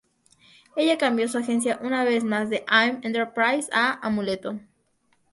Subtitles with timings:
[0.75, 4.59] Ella cambió su agencia una vez más de I'm Enterprise a Amuleto.